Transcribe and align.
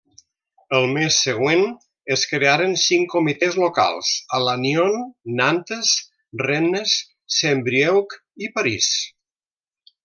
El 0.77 0.85
mes 0.93 1.17
següent 1.25 1.61
es 2.15 2.23
crearen 2.31 2.73
cinc 2.85 3.13
comitès 3.17 3.59
locals 3.65 4.11
a 4.37 4.41
Lannion, 4.47 4.99
Nantes, 5.43 5.95
Rennes, 6.45 6.99
Saint-Brieuc 7.41 8.21
i 8.49 8.55
París. 8.59 8.95